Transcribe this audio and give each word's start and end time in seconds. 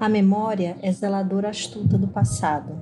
A 0.00 0.08
memória 0.08 0.78
é 0.80 0.90
zeladora 0.90 1.50
astuta 1.50 1.98
do 1.98 2.08
passado, 2.08 2.72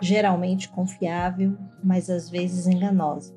geralmente 0.00 0.68
confiável, 0.68 1.58
mas 1.82 2.08
às 2.08 2.30
vezes 2.30 2.68
enganosa. 2.68 3.34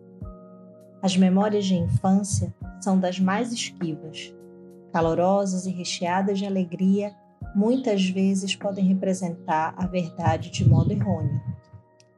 As 1.02 1.18
memórias 1.18 1.66
de 1.66 1.74
infância 1.74 2.54
são 2.80 3.00
das 3.00 3.20
mais 3.20 3.52
esquivas, 3.52 4.36
calorosas 4.94 5.66
e 5.66 5.72
recheadas 5.72 6.38
de 6.38 6.46
alegria, 6.46 7.16
muitas 7.56 8.08
vezes 8.10 8.56
podem 8.56 8.86
representar 8.86 9.74
a 9.78 9.86
verdade 9.88 10.50
de 10.50 10.68
modo 10.68 10.92
errôneo. 10.92 11.42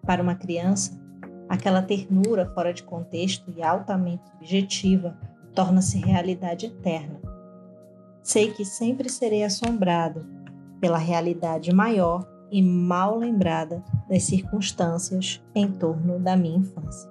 Para 0.05 0.21
uma 0.21 0.35
criança, 0.35 0.99
aquela 1.47 1.81
ternura 1.81 2.45
fora 2.53 2.73
de 2.73 2.83
contexto 2.83 3.53
e 3.55 3.63
altamente 3.63 4.23
subjetiva 4.31 5.17
torna-se 5.53 5.97
realidade 5.99 6.67
eterna. 6.67 7.19
Sei 8.21 8.51
que 8.51 8.63
sempre 8.63 9.09
serei 9.09 9.43
assombrado 9.43 10.25
pela 10.79 10.97
realidade 10.97 11.73
maior 11.73 12.27
e 12.51 12.61
mal 12.61 13.17
lembrada 13.17 13.83
das 14.07 14.23
circunstâncias 14.23 15.41
em 15.53 15.71
torno 15.71 16.19
da 16.19 16.35
minha 16.35 16.57
infância. 16.57 17.08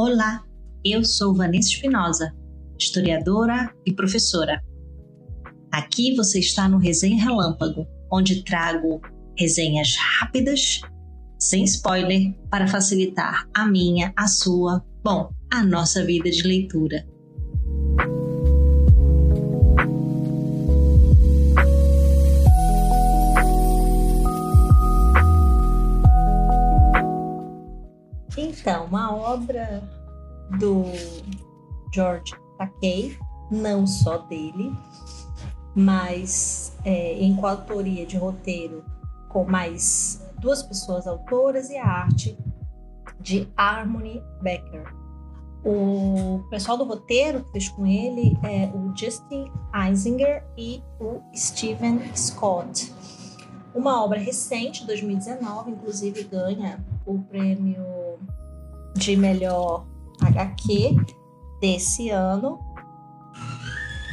Olá, 0.00 0.44
eu 0.84 1.04
sou 1.04 1.34
Vanessa 1.34 1.70
Espinosa, 1.70 2.32
historiadora 2.78 3.74
e 3.84 3.92
professora. 3.92 4.62
Aqui 5.72 6.14
você 6.14 6.38
está 6.38 6.68
no 6.68 6.78
Resenha 6.78 7.24
Relâmpago, 7.24 7.84
onde 8.08 8.44
trago 8.44 9.02
resenhas 9.36 9.96
rápidas, 9.96 10.82
sem 11.36 11.64
spoiler, 11.64 12.32
para 12.48 12.68
facilitar 12.68 13.48
a 13.52 13.66
minha, 13.66 14.12
a 14.16 14.28
sua, 14.28 14.86
bom, 15.02 15.32
a 15.50 15.64
nossa 15.64 16.04
vida 16.04 16.30
de 16.30 16.44
leitura. 16.44 17.04
Então, 28.60 28.86
uma 28.86 29.14
obra 29.14 29.82
do 30.58 30.84
George 31.94 32.34
Takei, 32.56 33.16
não 33.50 33.86
só 33.86 34.18
dele, 34.18 34.76
mas 35.74 36.76
é, 36.84 37.14
em 37.18 37.36
coautoria 37.36 38.04
de 38.04 38.16
roteiro 38.16 38.84
com 39.28 39.44
mais 39.44 40.26
duas 40.40 40.62
pessoas 40.62 41.06
autoras 41.06 41.70
e 41.70 41.76
a 41.76 41.86
arte 41.86 42.36
de 43.20 43.48
Harmony 43.56 44.22
Becker. 44.42 44.92
O 45.64 46.44
pessoal 46.50 46.78
do 46.78 46.84
roteiro 46.84 47.44
que 47.44 47.52
fez 47.52 47.68
com 47.68 47.86
ele 47.86 48.38
é 48.42 48.66
o 48.74 48.96
Justin 48.96 49.50
Eisinger 49.74 50.44
e 50.56 50.82
o 51.00 51.20
Steven 51.34 52.00
Scott. 52.16 52.92
Uma 53.74 54.02
obra 54.02 54.18
recente, 54.18 54.86
2019, 54.86 55.72
inclusive 55.72 56.24
ganha 56.24 56.84
o 57.04 57.18
prêmio 57.18 57.84
de 58.98 59.16
melhor 59.16 59.86
HQ 60.20 60.96
desse 61.60 62.10
ano. 62.10 62.58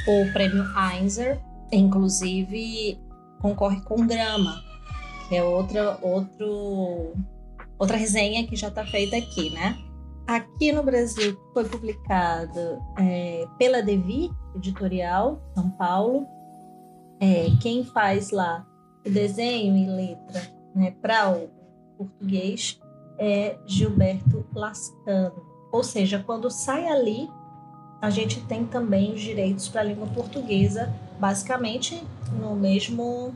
O 0.07 0.31
prêmio 0.31 0.63
Einser, 0.77 1.41
inclusive, 1.71 2.99
concorre 3.41 3.81
com 3.81 4.05
Grama, 4.05 4.61
que 5.27 5.35
é 5.35 5.43
outra, 5.43 5.97
outro, 6.01 7.13
outra 7.79 7.97
resenha 7.97 8.45
que 8.45 8.55
já 8.55 8.67
está 8.67 8.85
feita 8.85 9.17
aqui, 9.17 9.49
né? 9.49 9.75
Aqui 10.27 10.71
no 10.71 10.83
Brasil 10.83 11.37
foi 11.53 11.65
publicado 11.65 12.79
é, 12.99 13.45
pela 13.57 13.81
Devi 13.81 14.31
Editorial, 14.55 15.41
São 15.55 15.69
Paulo. 15.71 16.27
É, 17.19 17.47
quem 17.61 17.83
faz 17.83 18.31
lá 18.31 18.65
o 19.05 19.09
desenho 19.09 19.75
e 19.75 19.85
letra 19.85 20.41
né, 20.75 20.91
para 21.01 21.31
o 21.31 21.49
português 21.97 22.79
é 23.17 23.57
Gilberto 23.65 24.45
Lascano. 24.53 25.45
Ou 25.71 25.83
seja, 25.83 26.23
quando 26.25 26.49
sai 26.49 26.87
ali, 26.87 27.29
a 28.01 28.09
gente 28.09 28.41
tem 28.41 28.65
também 28.65 29.13
os 29.13 29.21
direitos 29.21 29.67
para 29.67 29.81
a 29.81 29.83
língua 29.83 30.07
portuguesa, 30.07 30.93
basicamente 31.19 32.01
no 32.39 32.55
mesmo, 32.55 33.33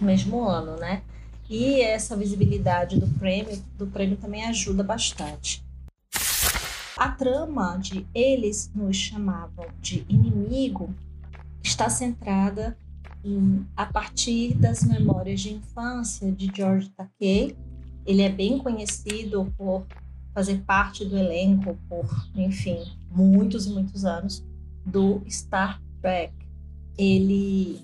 mesmo 0.00 0.44
ano, 0.44 0.76
né? 0.76 1.02
E 1.48 1.80
essa 1.80 2.16
visibilidade 2.16 3.00
do 3.00 3.08
prêmio, 3.18 3.60
do 3.76 3.86
prêmio 3.86 4.16
também 4.16 4.44
ajuda 4.44 4.84
bastante. 4.84 5.64
A 6.96 7.08
trama 7.08 7.76
de 7.78 8.06
Eles 8.14 8.70
Nos 8.74 8.96
Chamavam 8.96 9.66
de 9.80 10.04
Inimigo 10.08 10.94
está 11.62 11.88
centrada 11.88 12.76
em, 13.24 13.66
a 13.76 13.86
partir 13.86 14.54
das 14.54 14.84
memórias 14.84 15.40
de 15.40 15.54
infância 15.54 16.30
de 16.30 16.50
George 16.54 16.90
Takei, 16.90 17.56
ele 18.06 18.22
é 18.22 18.28
bem 18.28 18.58
conhecido 18.58 19.52
por 19.56 19.86
fazer 20.34 20.62
parte 20.62 21.04
do 21.04 21.16
elenco 21.16 21.76
por, 21.88 22.06
enfim, 22.34 22.82
muitos 23.10 23.66
e 23.66 23.70
muitos 23.70 24.04
anos 24.04 24.44
do 24.84 25.22
Star 25.28 25.80
Trek. 26.00 26.32
Ele 26.96 27.80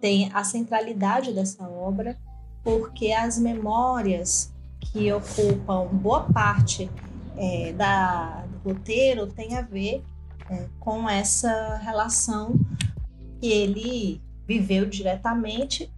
tem 0.00 0.30
a 0.32 0.44
centralidade 0.44 1.32
dessa 1.32 1.68
obra 1.68 2.18
porque 2.62 3.12
as 3.12 3.38
memórias 3.38 4.52
que 4.80 5.12
ocupam 5.12 5.86
boa 5.86 6.24
parte 6.24 6.90
é, 7.36 7.72
da, 7.72 8.44
do 8.46 8.70
roteiro 8.70 9.26
tem 9.26 9.56
a 9.56 9.62
ver 9.62 10.02
é, 10.50 10.66
com 10.78 11.08
essa 11.08 11.76
relação 11.76 12.58
que 13.40 13.50
ele 13.50 14.20
viveu 14.46 14.86
diretamente, 14.86 15.90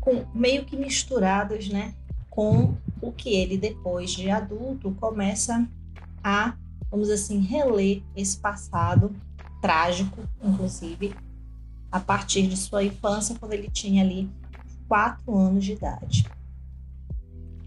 com 0.00 0.24
meio 0.34 0.64
que 0.64 0.76
misturadas, 0.76 1.68
né, 1.68 1.94
com 2.28 2.74
o 3.00 3.12
que 3.12 3.30
ele, 3.30 3.56
depois 3.56 4.10
de 4.10 4.30
adulto, 4.30 4.92
começa 5.00 5.66
a, 6.22 6.54
vamos 6.90 7.10
assim, 7.10 7.40
reler 7.40 8.02
esse 8.14 8.38
passado 8.38 9.14
trágico, 9.60 10.18
inclusive, 10.42 11.14
a 11.90 12.00
partir 12.00 12.46
de 12.46 12.56
sua 12.56 12.84
infância, 12.84 13.36
quando 13.38 13.52
ele 13.52 13.70
tinha 13.70 14.02
ali 14.02 14.30
quatro 14.88 15.36
anos 15.36 15.64
de 15.64 15.72
idade. 15.72 16.26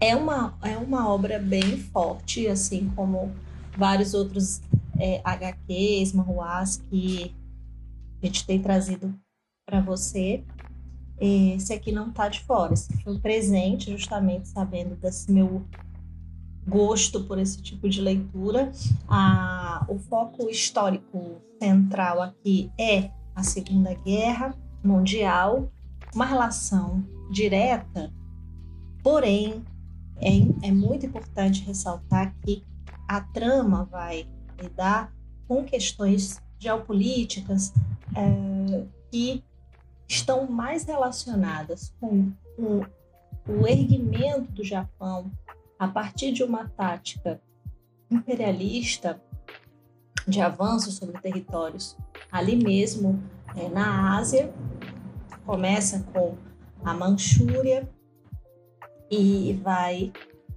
É 0.00 0.14
uma, 0.14 0.56
é 0.62 0.76
uma 0.76 1.08
obra 1.08 1.38
bem 1.38 1.78
forte, 1.78 2.46
assim 2.46 2.90
como 2.94 3.32
vários 3.76 4.12
outros 4.14 4.60
é, 4.98 5.20
HQs, 5.24 6.12
manhuás 6.12 6.76
que 6.90 7.34
a 8.22 8.26
gente 8.26 8.46
tem 8.46 8.60
trazido 8.60 9.14
para 9.66 9.80
você 9.80 10.44
esse 11.20 11.72
aqui 11.72 11.92
não 11.92 12.08
está 12.08 12.28
de 12.28 12.40
fora. 12.40 12.74
Esse 12.74 12.92
foi 13.02 13.14
um 13.14 13.20
presente, 13.20 13.90
justamente 13.92 14.48
sabendo 14.48 14.96
desse 14.96 15.30
meu 15.30 15.64
gosto 16.66 17.24
por 17.24 17.38
esse 17.38 17.60
tipo 17.62 17.88
de 17.88 18.00
leitura. 18.00 18.72
Ah, 19.08 19.84
o 19.88 19.98
foco 19.98 20.48
histórico 20.48 21.40
central 21.62 22.22
aqui 22.22 22.70
é 22.78 23.10
a 23.34 23.42
Segunda 23.42 23.94
Guerra 23.94 24.54
Mundial, 24.82 25.70
uma 26.14 26.24
relação 26.24 27.04
direta, 27.30 28.12
porém 29.02 29.64
é, 30.16 30.68
é 30.68 30.72
muito 30.72 31.06
importante 31.06 31.64
ressaltar 31.64 32.34
que 32.42 32.62
a 33.08 33.20
trama 33.20 33.84
vai 33.90 34.26
lidar 34.60 35.12
com 35.46 35.64
questões 35.64 36.40
geopolíticas 36.58 37.72
é, 38.14 38.86
que 39.10 39.42
estão 40.08 40.46
mais 40.46 40.84
relacionadas 40.84 41.94
com 42.00 42.32
o, 42.58 42.84
o 43.48 43.66
erguimento 43.66 44.52
do 44.52 44.64
Japão 44.64 45.30
a 45.78 45.88
partir 45.88 46.32
de 46.32 46.42
uma 46.42 46.68
tática 46.68 47.40
imperialista 48.10 49.20
de 50.26 50.40
avanço 50.40 50.90
sobre 50.90 51.20
territórios 51.20 51.96
ali 52.30 52.56
mesmo 52.56 53.22
é, 53.56 53.68
na 53.68 54.16
Ásia. 54.16 54.52
Começa 55.44 56.04
com 56.12 56.36
a 56.84 56.94
Manchúria 56.94 57.88
e 59.10 59.58
vai 59.62 60.12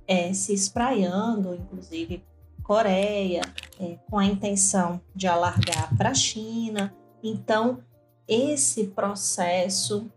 é, 0.08 0.32
se 0.34 0.54
espraiando, 0.54 1.54
inclusive 1.56 2.24
Coreia, 2.64 3.42
é, 3.80 3.98
com 4.10 4.18
a 4.18 4.26
intenção 4.26 5.00
de 5.16 5.28
alargar 5.28 5.96
para 5.98 6.10
a 6.10 6.14
China. 6.14 6.94
Então, 7.24 7.80
esse 8.28 8.88
processo 8.88 10.08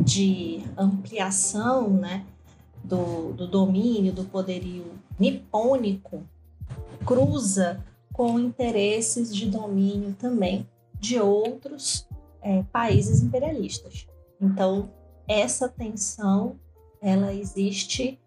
de 0.00 0.62
ampliação 0.76 1.90
né, 1.90 2.26
do, 2.82 3.32
do 3.32 3.46
domínio, 3.46 4.12
do 4.12 4.24
poderio 4.24 4.92
nipônico, 5.18 6.22
cruza 7.04 7.82
com 8.12 8.38
interesses 8.38 9.34
de 9.34 9.46
domínio 9.46 10.14
também 10.18 10.68
de 10.98 11.18
outros 11.20 12.06
é, 12.42 12.62
países 12.72 13.22
imperialistas. 13.22 14.06
Então, 14.40 14.90
essa 15.28 15.68
tensão 15.68 16.58
ela 17.00 17.32
existe 17.32 18.18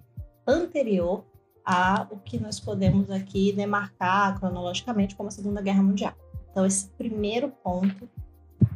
anterior 0.45 1.23
a 1.65 2.07
o 2.09 2.17
que 2.17 2.39
nós 2.39 2.59
podemos 2.59 3.11
aqui 3.11 3.51
demarcar 3.51 4.39
cronologicamente 4.39 5.15
como 5.15 5.29
a 5.29 5.31
Segunda 5.31 5.61
Guerra 5.61 5.83
Mundial. 5.83 6.13
Então, 6.51 6.65
esse 6.65 6.87
primeiro 6.89 7.49
ponto, 7.63 8.09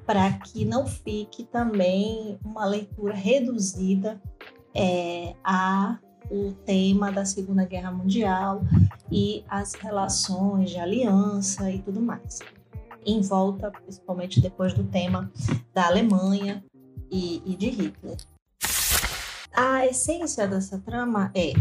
para 0.05 0.31
que 0.39 0.65
não 0.65 0.85
fique 0.85 1.44
também 1.44 2.38
uma 2.44 2.65
leitura 2.65 3.13
reduzida 3.13 4.21
é, 4.73 5.35
a 5.44 6.00
o 6.31 6.53
tema 6.65 7.11
da 7.11 7.25
Segunda 7.25 7.65
Guerra 7.65 7.91
Mundial 7.91 8.61
e 9.11 9.44
as 9.47 9.73
relações 9.73 10.71
de 10.71 10.79
aliança 10.79 11.69
e 11.69 11.79
tudo 11.79 12.01
mais. 12.01 12.39
Em 13.05 13.21
volta, 13.21 13.69
principalmente 13.69 14.41
depois 14.41 14.73
do 14.73 14.83
tema 14.85 15.31
da 15.73 15.88
Alemanha 15.88 16.63
e, 17.11 17.41
e 17.45 17.55
de 17.55 17.69
Hitler. 17.69 18.17
A 19.53 19.85
essência 19.85 20.47
dessa 20.47 20.79
trama 20.79 21.31
é 21.35 21.53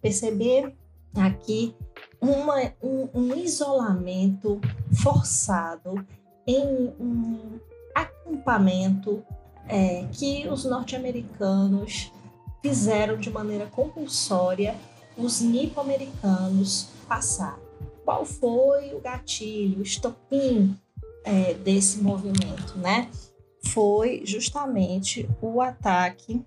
perceber 0.00 0.74
aqui 1.14 1.74
uma, 2.20 2.72
um, 2.82 3.08
um 3.12 3.34
isolamento 3.34 4.60
forçado 5.02 6.04
em 6.46 6.94
um 6.98 7.58
acampamento 8.28 9.24
é, 9.66 10.06
que 10.12 10.46
os 10.48 10.64
norte-americanos 10.64 12.12
fizeram 12.62 13.16
de 13.16 13.30
maneira 13.30 13.66
compulsória 13.66 14.74
os 15.16 15.40
nipo-americanos 15.40 16.88
passar. 17.08 17.58
Qual 18.04 18.24
foi 18.24 18.94
o 18.94 19.00
gatilho, 19.00 19.80
o 19.80 19.82
estopim 19.82 20.76
é, 21.24 21.54
desse 21.54 21.98
movimento, 21.98 22.78
né? 22.78 23.10
Foi 23.66 24.22
justamente 24.24 25.28
o 25.42 25.60
ataque 25.60 26.42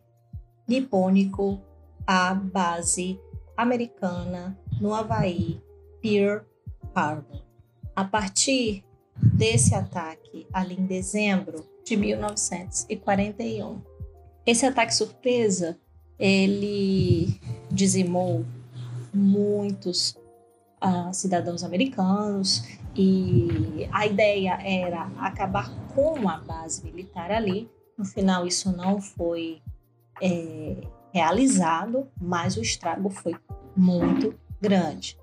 nipônico 0.67 1.61
à 2.07 2.33
base 2.33 3.19
americana 3.55 4.57
no 4.79 4.93
Havaí, 4.93 5.61
Pearl 6.01 6.43
Harbor. 6.95 7.41
A 7.95 8.05
partir 8.05 8.83
desse 9.15 9.75
ataque, 9.75 10.47
ali 10.51 10.75
em 10.75 10.85
dezembro 10.85 11.70
de 11.85 11.97
1941, 11.97 13.81
esse 14.45 14.65
ataque 14.65 14.93
surpresa 14.93 15.77
ele 16.17 17.39
dizimou 17.71 18.45
muitos 19.13 20.15
uh, 20.83 21.13
cidadãos 21.13 21.63
americanos 21.63 22.63
e 22.95 23.87
a 23.91 24.05
ideia 24.05 24.59
era 24.61 25.11
acabar 25.17 25.69
com 25.93 26.27
a 26.27 26.37
base 26.37 26.83
militar 26.83 27.31
ali. 27.31 27.69
No 27.97 28.05
final, 28.05 28.45
isso 28.45 28.75
não 28.75 29.01
foi 29.01 29.61
é, 30.21 30.75
realizado, 31.13 32.07
mas 32.19 32.57
o 32.57 32.61
estrago 32.61 33.09
foi 33.09 33.35
muito 33.75 34.33
grande. 34.59 35.17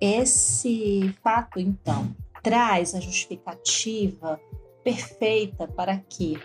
Esse 0.00 1.14
fato, 1.22 1.58
então, 1.58 2.14
traz 2.42 2.94
a 2.94 3.00
justificativa 3.00 4.40
perfeita 4.82 5.68
para 5.68 5.96
que 5.98 6.38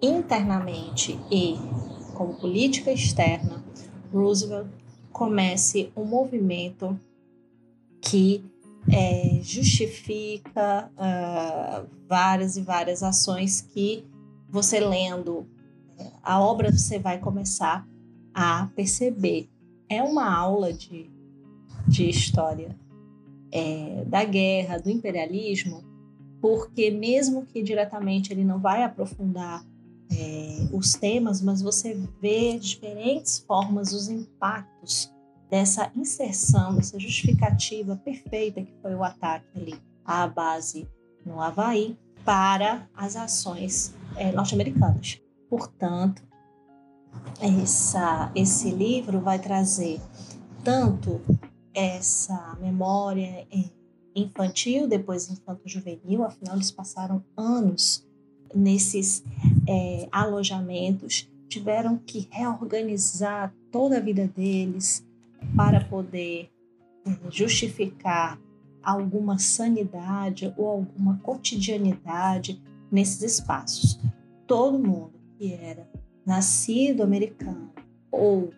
internamente 0.00 1.18
e 1.30 1.56
como 2.14 2.34
política 2.34 2.92
externa, 2.92 3.64
Roosevelt 4.12 4.68
comece 5.12 5.92
um 5.96 6.04
movimento 6.04 6.98
que 8.00 8.44
é, 8.90 9.40
justifica 9.42 10.90
uh, 10.96 11.88
várias 12.08 12.56
e 12.56 12.62
várias 12.62 13.02
ações 13.02 13.60
que 13.60 14.04
você 14.50 14.80
lendo 14.80 15.46
a 16.22 16.40
obra 16.40 16.70
você 16.70 16.98
vai 16.98 17.18
começar 17.18 17.86
a 18.34 18.68
perceber. 18.74 19.48
É 19.88 20.02
uma 20.02 20.34
aula 20.34 20.72
de, 20.72 21.10
de 21.86 22.08
história 22.08 22.76
é, 23.50 24.04
da 24.06 24.24
guerra, 24.24 24.78
do 24.78 24.90
imperialismo, 24.90 25.84
porque 26.42 26.90
mesmo 26.90 27.46
que 27.46 27.62
diretamente 27.62 28.32
ele 28.32 28.44
não 28.44 28.58
vai 28.58 28.82
aprofundar 28.82 29.64
é, 30.10 30.66
os 30.72 30.94
temas, 30.94 31.40
mas 31.40 31.62
você 31.62 31.96
vê 32.20 32.58
diferentes 32.58 33.38
formas, 33.38 33.92
os 33.92 34.08
impactos 34.08 35.10
dessa 35.48 35.92
inserção, 35.94 36.74
dessa 36.74 36.98
justificativa 36.98 37.96
perfeita 37.96 38.60
que 38.60 38.74
foi 38.82 38.92
o 38.92 39.04
ataque 39.04 39.46
ali 39.54 39.74
à 40.04 40.26
base 40.26 40.88
no 41.24 41.40
Havaí 41.40 41.96
para 42.24 42.88
as 42.92 43.14
ações 43.14 43.94
é, 44.16 44.32
norte-americanas. 44.32 45.20
Portanto, 45.48 46.22
essa, 47.40 48.32
esse 48.34 48.68
livro 48.70 49.20
vai 49.20 49.38
trazer 49.38 50.00
tanto 50.64 51.20
essa 51.72 52.56
memória 52.60 53.46
infantil, 54.14 54.88
depois 54.88 55.30
infanto-juvenil, 55.30 56.24
afinal 56.24 56.56
eles 56.56 56.70
passaram 56.70 57.24
anos 57.36 58.06
nesses 58.54 59.24
é, 59.68 60.08
alojamentos, 60.12 61.30
tiveram 61.48 61.98
que 61.98 62.28
reorganizar 62.30 63.54
toda 63.70 63.96
a 63.98 64.00
vida 64.00 64.26
deles 64.28 65.06
para 65.56 65.84
poder 65.84 66.50
é, 67.06 67.30
justificar 67.30 68.38
alguma 68.82 69.38
sanidade 69.38 70.52
ou 70.56 70.68
alguma 70.68 71.18
cotidianidade 71.18 72.60
nesses 72.90 73.22
espaços. 73.22 73.98
Todo 74.46 74.78
mundo 74.78 75.12
que 75.38 75.52
era 75.52 75.88
nascido 76.26 77.02
americano 77.02 77.70
ou 78.10 78.52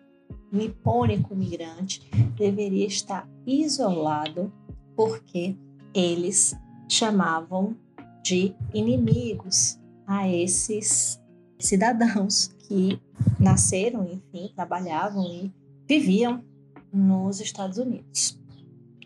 nipônico 0.51 1.35
migrante 1.35 2.01
deveria 2.37 2.85
estar 2.85 3.27
isolado 3.45 4.51
porque 4.95 5.57
eles 5.93 6.55
chamavam 6.89 7.75
de 8.23 8.55
inimigos 8.73 9.79
a 10.07 10.27
esses 10.27 11.21
cidadãos 11.59 12.47
que 12.67 12.99
nasceram, 13.39 14.05
enfim, 14.05 14.51
trabalhavam 14.55 15.25
e 15.25 15.53
viviam 15.87 16.43
nos 16.91 17.39
Estados 17.39 17.77
Unidos. 17.77 18.39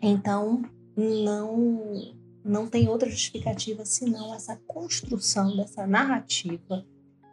Então, 0.02 0.62
não 0.96 2.14
não 2.42 2.66
tem 2.66 2.88
outra 2.88 3.08
justificativa 3.10 3.84
senão 3.84 4.34
essa 4.34 4.56
construção 4.66 5.54
dessa 5.56 5.86
narrativa 5.86 6.86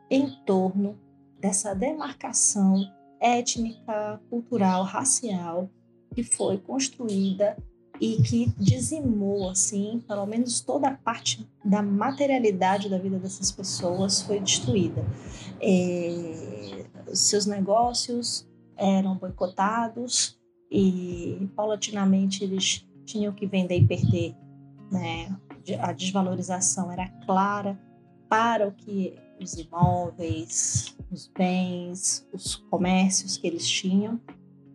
em 0.10 0.30
torno 0.46 1.00
dessa 1.40 1.74
demarcação 1.74 2.76
étnica, 3.20 4.22
cultural, 4.30 4.84
racial 4.84 5.70
que 6.14 6.24
foi 6.24 6.58
construída 6.58 7.58
e 8.00 8.22
que 8.22 8.54
dizimou, 8.58 9.50
assim, 9.50 10.04
pelo 10.08 10.26
menos 10.26 10.62
toda 10.62 10.90
a 10.90 10.96
parte 10.96 11.48
da 11.64 11.82
materialidade 11.82 12.90
da 12.90 12.98
vida 12.98 13.18
dessas 13.18 13.52
pessoas 13.52 14.22
foi 14.22 14.40
destruída. 14.40 15.04
É, 15.60 16.86
seus 17.14 17.46
negócios 17.46 18.48
eram 18.76 19.16
boicotados 19.16 20.38
e, 20.72 21.50
paulatinamente, 21.56 22.44
eles 22.44 22.86
tinham 23.06 23.34
que 23.34 23.48
vender 23.48 23.78
e 23.78 23.88
perder. 23.88 24.36
Né? 24.92 25.36
A 25.80 25.92
desvalorização 25.92 26.92
era 26.92 27.08
clara 27.26 27.80
para 28.30 28.68
o 28.68 28.72
que 28.72 29.16
os 29.42 29.54
imóveis, 29.54 30.96
os 31.12 31.28
bens, 31.28 32.28
os 32.34 32.56
comércios 32.56 33.38
que 33.38 33.48
eles 33.48 33.68
tinham 33.68 34.20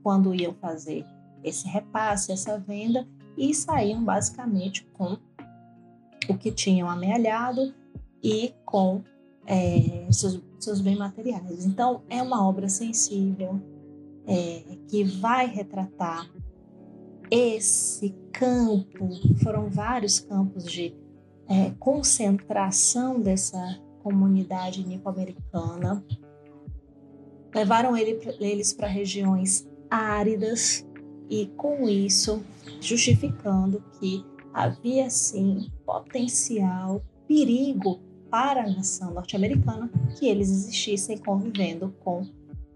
quando 0.02 0.35
iam 0.35 0.55
fazer 0.55 1.05
esse 1.45 1.67
repasse, 1.69 2.33
essa 2.33 2.59
venda 2.59 3.07
e 3.37 3.55
saíam 3.55 4.05
basicamente 4.05 4.85
com 4.93 5.17
o 6.29 6.37
que 6.37 6.53
tinham 6.53 6.89
amealhado 6.89 7.75
e 8.23 8.55
com 8.65 9.03
é, 9.47 10.07
seus, 10.11 10.41
seus 10.59 10.81
bens 10.81 10.99
materiais. 10.99 11.65
Então, 11.65 12.03
é 12.09 12.23
uma 12.23 12.47
obra 12.47 12.69
sensível 12.69 13.61
é, 14.27 14.63
que 14.89 15.03
vai 15.03 15.47
retratar 15.47 16.31
esse 17.31 18.15
campo, 18.31 19.09
foram 19.43 19.69
vários 19.69 20.21
campos 20.21 20.65
de 20.65 20.95
é, 21.49 21.71
concentração 21.79 23.21
dessa 23.21 23.81
comunidade 24.03 24.87
nipo-americana, 24.87 26.05
levaram 27.55 27.97
ele, 27.97 28.19
eles 28.39 28.73
para 28.73 28.87
regiões 28.87 29.67
áridas 29.91 30.87
e 31.33 31.47
com 31.57 31.89
isso 31.89 32.45
justificando 32.79 33.83
que 33.99 34.23
havia 34.53 35.09
sim 35.09 35.73
potencial 35.87 37.03
perigo 37.27 38.03
para 38.31 38.65
a 38.65 38.71
nação 38.71 39.15
norte-americana 39.15 39.91
que 40.19 40.29
eles 40.29 40.51
existissem 40.51 41.17
convivendo 41.17 41.95
com 42.01 42.27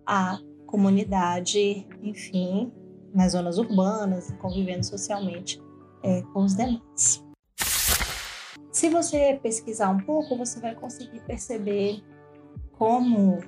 a 0.07 0.41
comunidade, 0.67 1.87
enfim, 2.03 2.73
nas 3.13 3.33
zonas 3.33 3.59
urbanas, 3.59 4.33
convivendo 4.41 4.87
socialmente 4.87 5.61
é, 6.03 6.23
com 6.23 6.45
os 6.45 6.55
demais. 6.55 7.23
Se 8.73 8.89
você 8.89 9.39
pesquisar 9.43 9.91
um 9.91 9.99
pouco, 9.99 10.35
você 10.35 10.59
vai 10.61 10.75
conseguir 10.75 11.21
perceber 11.27 12.03
como 12.73 13.39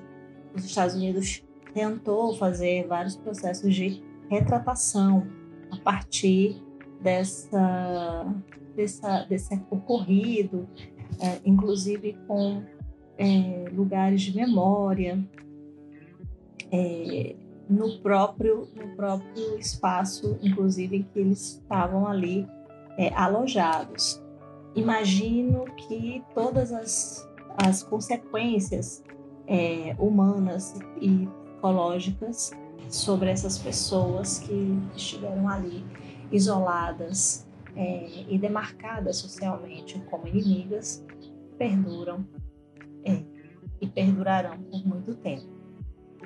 os 0.53 0.65
Estados 0.65 0.93
Unidos 0.93 1.43
tentou 1.73 2.35
fazer 2.35 2.85
vários 2.87 3.15
processos 3.15 3.73
de 3.73 4.07
retratação 4.29 5.27
a 5.71 5.77
partir 5.77 6.61
dessa, 7.01 8.25
dessa 8.75 9.25
desse 9.25 9.53
ocorrido, 9.69 10.67
é, 11.19 11.39
inclusive 11.45 12.17
com 12.27 12.63
é, 13.17 13.65
lugares 13.71 14.21
de 14.21 14.35
memória 14.35 15.23
é, 16.71 17.35
no 17.69 17.99
próprio 17.99 18.67
no 18.75 18.95
próprio 18.95 19.57
espaço, 19.57 20.37
inclusive 20.41 20.97
em 20.97 21.03
que 21.03 21.19
eles 21.19 21.55
estavam 21.55 22.07
ali 22.07 22.47
é, 22.97 23.13
alojados. 23.13 24.21
Imagino 24.75 25.65
que 25.75 26.23
todas 26.33 26.71
as, 26.71 27.27
as 27.57 27.81
consequências 27.83 29.03
é, 29.47 29.95
humanas 29.97 30.79
e 31.01 31.27
psicológicas 31.59 32.51
sobre 32.89 33.29
essas 33.29 33.57
pessoas 33.57 34.39
que 34.39 34.79
estiveram 34.95 35.47
ali 35.47 35.85
isoladas 36.31 37.47
é, 37.75 38.25
e 38.27 38.37
demarcadas 38.37 39.17
socialmente 39.17 39.99
como 40.09 40.27
inimigas 40.27 41.03
perduram 41.57 42.25
é, 43.03 43.23
e 43.81 43.87
perdurarão 43.87 44.57
por 44.63 44.85
muito 44.85 45.15
tempo. 45.15 45.59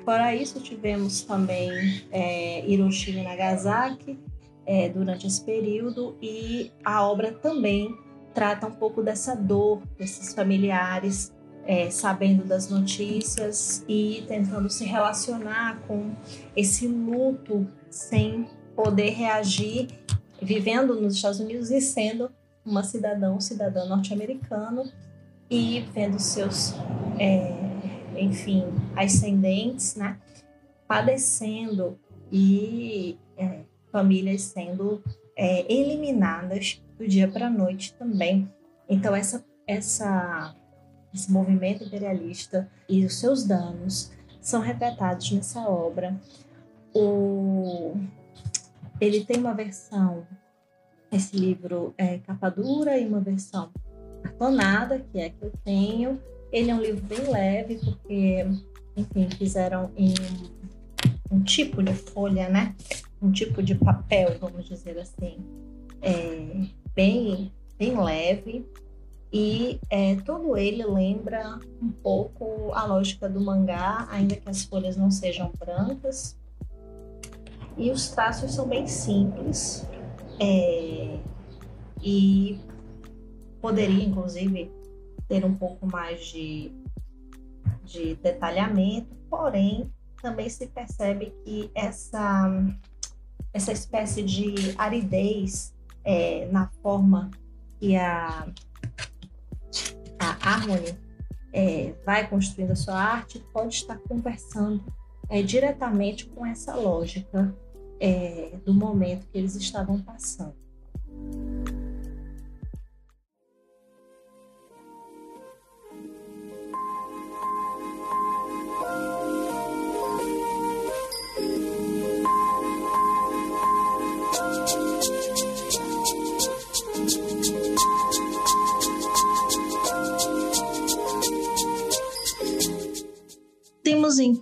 Fora 0.04 0.34
isso, 0.34 0.60
tivemos 0.60 1.22
também 1.22 1.70
é, 2.10 2.66
Hiroshima 2.68 3.20
e 3.20 3.24
Nagasaki 3.24 4.18
é, 4.66 4.88
durante 4.88 5.26
esse 5.26 5.42
período 5.44 6.16
e 6.20 6.70
a 6.84 7.06
obra 7.06 7.32
também 7.32 7.96
trata 8.34 8.66
um 8.66 8.72
pouco 8.72 9.02
dessa 9.02 9.34
dor 9.34 9.82
desses 9.96 10.34
familiares 10.34 11.33
é, 11.66 11.90
sabendo 11.90 12.44
das 12.44 12.68
notícias 12.68 13.84
e 13.88 14.24
tentando 14.28 14.68
se 14.68 14.84
relacionar 14.84 15.80
com 15.86 16.12
esse 16.56 16.86
luto 16.86 17.66
sem 17.90 18.46
poder 18.74 19.10
reagir, 19.10 19.88
vivendo 20.40 21.00
nos 21.00 21.14
Estados 21.14 21.40
Unidos 21.40 21.70
e 21.70 21.80
sendo 21.80 22.30
uma 22.64 22.82
cidadã, 22.82 23.32
um 23.32 23.40
cidadão 23.40 23.88
norte-americano 23.88 24.90
e 25.50 25.80
vendo 25.92 26.18
seus, 26.18 26.74
é, 27.18 27.52
enfim, 28.16 28.64
ascendentes, 28.96 29.94
né, 29.96 30.18
padecendo 30.88 31.98
e 32.32 33.18
é, 33.36 33.60
famílias 33.92 34.42
sendo 34.42 35.02
é, 35.36 35.72
eliminadas 35.72 36.82
do 36.98 37.06
dia 37.06 37.28
para 37.28 37.46
a 37.46 37.50
noite 37.50 37.94
também. 37.94 38.50
Então 38.88 39.14
essa 39.14 39.44
essa 39.66 40.54
esse 41.14 41.30
movimento 41.30 41.84
imperialista 41.84 42.68
e 42.88 43.04
os 43.04 43.14
seus 43.14 43.44
danos 43.44 44.10
são 44.40 44.60
retratados 44.60 45.30
nessa 45.30 45.60
obra. 45.60 46.20
O... 46.92 47.94
Ele 49.00 49.24
tem 49.24 49.38
uma 49.38 49.54
versão, 49.54 50.26
esse 51.10 51.36
livro 51.36 51.94
é 51.96 52.18
capa 52.18 52.50
dura 52.50 52.98
e 52.98 53.06
uma 53.06 53.20
versão 53.20 53.70
cartonada, 54.22 55.04
que 55.12 55.20
é 55.20 55.26
a 55.26 55.30
que 55.30 55.42
eu 55.42 55.52
tenho. 55.64 56.20
Ele 56.50 56.70
é 56.70 56.74
um 56.74 56.80
livro 56.80 57.02
bem 57.04 57.30
leve, 57.30 57.76
porque, 57.84 58.46
enfim, 58.96 59.28
fizeram 59.30 59.90
em 59.96 60.14
um 61.30 61.42
tipo 61.42 61.82
de 61.82 61.94
folha, 61.94 62.48
né? 62.48 62.74
Um 63.20 63.32
tipo 63.32 63.62
de 63.62 63.74
papel, 63.74 64.36
vamos 64.40 64.66
dizer 64.66 64.98
assim, 64.98 65.38
é, 66.00 66.68
bem, 66.94 67.52
bem 67.78 68.00
leve 68.00 68.64
e 69.36 69.80
é, 69.90 70.14
todo 70.14 70.56
ele 70.56 70.86
lembra 70.86 71.58
um 71.82 71.90
pouco 71.90 72.70
a 72.72 72.84
lógica 72.84 73.28
do 73.28 73.40
mangá, 73.40 74.06
ainda 74.08 74.36
que 74.36 74.48
as 74.48 74.62
folhas 74.62 74.96
não 74.96 75.10
sejam 75.10 75.50
brancas. 75.58 76.38
E 77.76 77.90
os 77.90 78.10
traços 78.10 78.54
são 78.54 78.68
bem 78.68 78.86
simples 78.86 79.84
é, 80.38 81.18
e 82.00 82.60
poderia, 83.60 84.04
inclusive, 84.04 84.70
ter 85.26 85.44
um 85.44 85.56
pouco 85.56 85.84
mais 85.84 86.26
de, 86.26 86.70
de 87.82 88.14
detalhamento, 88.14 89.16
porém, 89.28 89.92
também 90.22 90.48
se 90.48 90.68
percebe 90.68 91.34
que 91.44 91.72
essa, 91.74 92.52
essa 93.52 93.72
espécie 93.72 94.22
de 94.22 94.76
aridez 94.78 95.74
é, 96.04 96.46
na 96.52 96.68
forma 96.80 97.32
que 97.80 97.96
a 97.96 98.46
Harmony 100.44 100.94
é, 101.52 101.94
vai 102.04 102.28
construindo 102.28 102.72
a 102.72 102.76
sua 102.76 102.94
arte, 102.94 103.42
pode 103.52 103.74
estar 103.74 103.98
conversando 103.98 104.84
é, 105.28 105.42
diretamente 105.42 106.26
com 106.26 106.44
essa 106.44 106.74
lógica 106.74 107.54
é, 107.98 108.56
do 108.64 108.74
momento 108.74 109.26
que 109.28 109.38
eles 109.38 109.54
estavam 109.54 110.00
passando. 110.00 110.63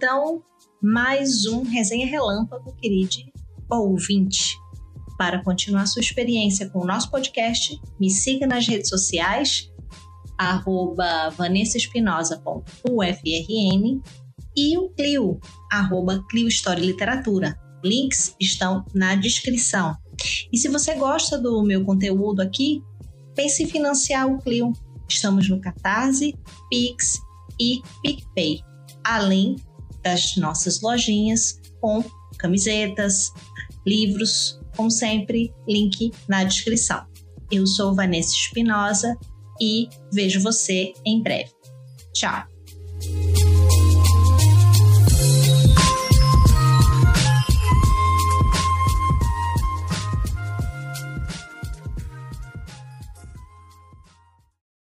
Então 0.03 0.43
mais 0.83 1.47
um 1.47 1.63
Resenha 1.63 2.09
Relâmpago, 2.09 2.75
querido 2.75 3.19
ouvinte. 3.71 4.57
Para 5.17 5.45
continuar 5.45 5.87
sua 5.87 6.01
experiência 6.01 6.69
com 6.69 6.81
o 6.81 6.85
nosso 6.85 7.09
podcast, 7.09 7.81
me 8.01 8.11
siga 8.11 8.45
nas 8.45 8.67
redes 8.67 8.89
sociais, 8.89 9.71
arroba 10.37 11.31
vanessaespinosa.ufrn 11.31 14.03
e 14.57 14.77
o 14.77 14.89
Clio, 14.89 15.39
arroba 15.71 16.25
Clio 16.29 16.49
História 16.49 16.83
e 16.83 16.87
Literatura. 16.87 17.57
Links 17.85 18.35
estão 18.41 18.85
na 18.93 19.15
descrição. 19.15 19.97
E 20.53 20.59
se 20.59 20.67
você 20.67 20.97
gosta 20.97 21.39
do 21.39 21.63
meu 21.63 21.85
conteúdo 21.85 22.43
aqui, 22.43 22.83
pense 23.37 23.63
em 23.63 23.69
financiar 23.69 24.27
o 24.27 24.39
Clio. 24.39 24.73
Estamos 25.09 25.49
no 25.49 25.61
Catarse, 25.61 26.35
Pix 26.69 27.21
e 27.61 27.81
PicPay 28.03 28.65
além 29.05 29.57
das 30.03 30.37
nossas 30.37 30.81
lojinhas 30.81 31.61
com 31.81 32.05
camisetas, 32.39 33.31
livros, 33.87 34.61
como 34.77 34.91
sempre, 34.91 35.53
link 35.69 36.13
na 36.29 36.45
descrição. 36.45 37.05
Eu 37.51 37.67
sou 37.67 37.95
Vanessa 37.95 38.33
Espinosa 38.33 39.17
e 39.61 39.89
vejo 40.13 40.41
você 40.41 40.93
em 41.05 41.23
breve. 41.23 41.51
Tchau! 42.13 43.42